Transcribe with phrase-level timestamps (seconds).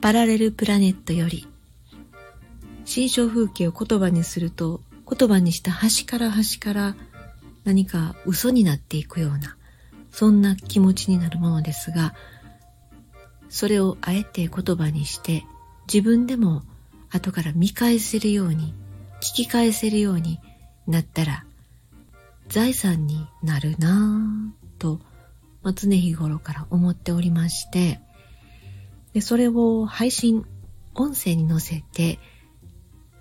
[0.00, 1.46] パラレルプラネットより
[2.86, 6.96] 心象風景を言葉にすると言葉にした端から端から
[7.64, 9.56] 何か嘘になっていくような
[10.10, 12.14] そんな気持ちになるものですが
[13.50, 15.44] それをあえて言葉にして
[15.92, 16.62] 自分でも
[17.10, 18.72] 後から見返せるように
[19.20, 20.40] 聞き返せるように
[20.86, 21.44] なったら
[22.48, 25.00] 財産になるなぁと、
[25.62, 28.00] ま、常日頃から思っておりまして
[29.12, 30.44] でそれを配信
[30.94, 32.18] 音声に載せて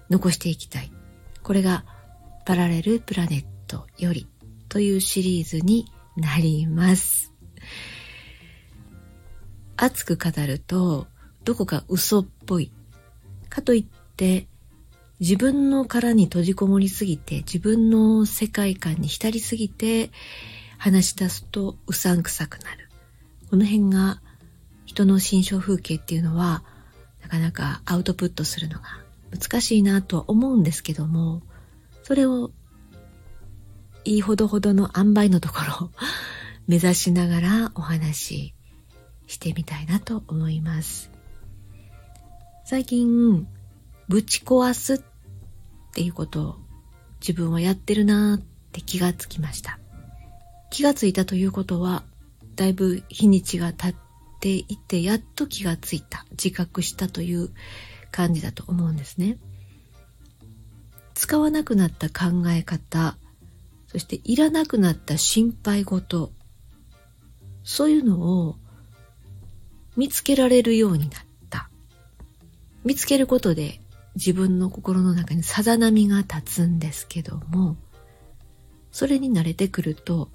[0.10, 0.92] 残していきたい。
[1.44, 1.86] これが
[2.46, 4.28] パラレルプラネットより
[4.68, 7.34] というシリーズになります。
[9.78, 11.08] 熱く語ると
[11.44, 12.72] どこか嘘っぽい。
[13.50, 14.48] かといって
[15.20, 20.12] 自分の殻に閉じこもりすぎて、自分の世界観に浸りすぎて、
[20.78, 22.90] 話し出すとうさんくさくなる。
[23.50, 24.22] この辺が
[25.00, 26.64] 人の心象風景っていうのは、
[27.22, 28.84] なかなかアウトプットするのが
[29.32, 31.42] 難しいなとは思うんですけども、
[32.04, 32.52] それを
[34.04, 35.92] いいほどほどの塩梅のところを
[36.68, 38.54] 目指しながらお話し
[39.28, 41.10] してみたいなと思います。
[42.66, 43.48] 最近、
[44.10, 45.02] ぶち壊すっ
[45.94, 46.56] ていうことを
[47.22, 49.80] 自分はやってるなーって気がつきました。
[50.70, 52.04] 気がついたということは、
[52.56, 54.09] だいぶ日にちが経っ
[54.40, 57.50] ていて、やっと気がついた、自覚したという
[58.12, 59.38] 感じだと思うんですね。
[61.14, 63.18] 使わなくなった考え方、
[63.88, 66.32] そしていらなくなった心配事、
[67.64, 68.56] そういうのを
[69.98, 71.70] 見つけられるようになった。
[72.86, 73.82] 見つけることで
[74.16, 77.78] 自分の心の中にさざ波が立つんですけども、
[78.92, 80.30] それに慣れてくると、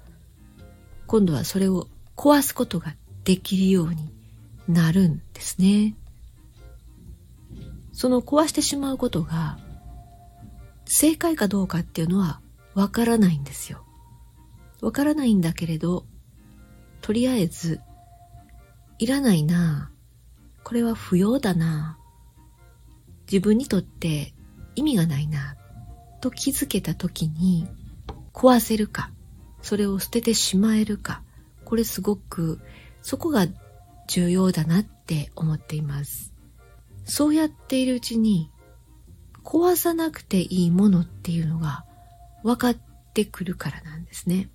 [1.07, 2.95] 今度はそれを壊すことが
[3.25, 4.13] できるように
[4.67, 5.95] なるんですね。
[7.91, 9.57] その壊してしまうことが
[10.85, 12.39] 正解かどうかっていうのは
[12.73, 13.83] わからないんですよ。
[14.81, 16.05] わからないんだけれど、
[17.01, 17.79] とりあえず、
[18.97, 19.91] いらないな
[20.63, 21.97] これは不要だな
[23.29, 24.33] 自分にとって
[24.75, 25.57] 意味がないな
[26.21, 27.67] と気づけた時に
[28.33, 29.11] 壊せるか
[29.61, 31.23] それを捨ててしまえるか
[31.65, 32.61] これすごく
[33.05, 33.45] そこが
[34.07, 36.33] 重要だなって思っています。
[37.03, 38.49] そうやっているうちに
[39.43, 41.85] 壊さなくていいものっていうのが
[42.41, 42.77] 分かっ
[43.13, 44.49] てくるからなんですね。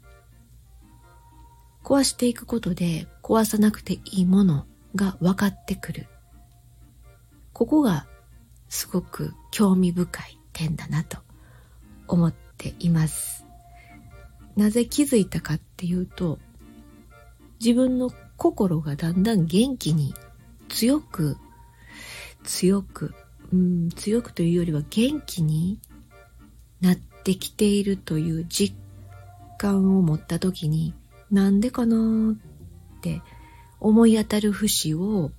[1.85, 6.09] 壊していくことで壊さなくていいものが分かってくる。
[7.53, 8.09] ここが
[8.69, 11.19] すごく興味深い点だなと
[12.09, 13.47] 思っています。
[14.57, 16.41] なぜ気づいたかっていうと、
[17.61, 20.15] 自分の心がだんだん元気に
[20.71, 21.37] 強く、
[22.43, 23.15] 強く、
[23.53, 25.79] うん、強くというよりは元気に
[26.81, 28.75] なってきているという実
[29.59, 30.95] 感を持った時に、
[31.31, 31.97] なんでかな
[32.33, 33.21] って
[33.79, 35.33] 思い当たる節を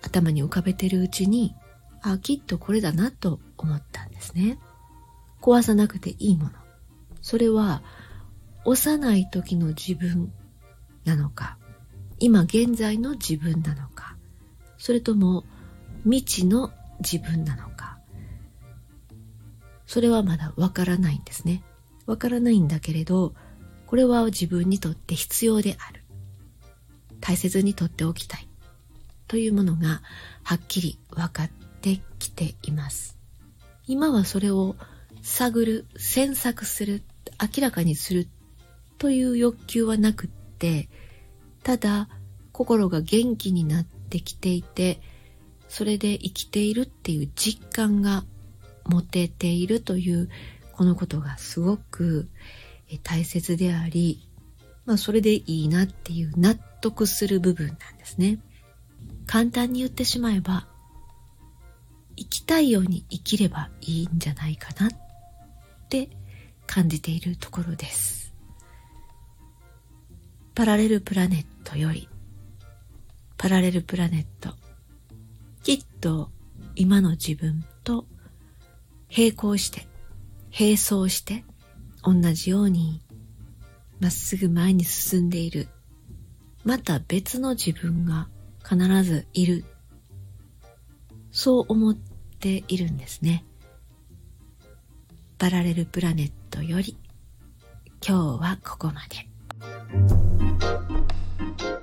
[0.00, 1.56] 頭に浮かべてるうちに
[2.02, 4.60] あ、きっとこれだなと思ったんですね。
[5.42, 6.50] 壊さなくていいもの。
[7.20, 7.82] それは、
[8.64, 10.32] 幼い時の自分
[11.04, 11.58] なのか、
[12.20, 14.16] 今現在の自分なのか、
[14.78, 15.44] それとも
[16.04, 16.70] 未知の
[17.00, 17.98] 自分なのか、
[19.86, 21.64] それはまだわからないんですね。
[22.06, 23.34] わからないんだけれど、
[23.86, 26.04] これは自分にとって必要である。
[27.20, 28.48] 大切にとっておきたい。
[29.26, 30.02] というものが
[30.42, 31.50] はっきり分かっ
[31.80, 33.18] てきています。
[33.86, 34.76] 今はそれを
[35.22, 37.02] 探る、詮索する、
[37.40, 38.28] 明らかにする
[38.98, 40.88] という欲求はなくって、
[41.62, 42.08] ただ
[42.52, 45.00] 心が元気になってきていて、
[45.68, 48.24] それで生きているっていう実感が
[48.86, 50.28] 持てているという
[50.72, 52.28] このことがすごく
[53.02, 54.26] 大切であり、
[54.84, 58.38] まあそれでいいなっていう納得する部分なんですね。
[59.26, 60.66] 簡単に言ってしまえば、
[62.16, 64.90] 生きたいように生きればいいんじゃないかなっ
[65.88, 66.10] て
[66.66, 68.19] 感じているところです。
[70.60, 72.06] パラレルプラネットより、
[73.38, 74.54] パラレルプラネット、
[75.62, 76.28] きっと
[76.74, 78.04] 今の自分と
[79.10, 79.86] 並行して、
[80.52, 81.44] 並走して、
[82.02, 83.00] 同じように
[84.00, 85.66] まっすぐ前に進んでいる、
[86.62, 88.28] また別の自分が
[88.62, 89.64] 必ずいる。
[91.32, 93.46] そう思っているんですね。
[95.38, 96.98] パラレルプラネットより
[98.06, 100.39] 今日はここまで。
[100.60, 101.79] thank you